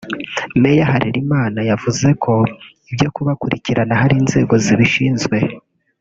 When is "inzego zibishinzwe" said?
4.21-5.37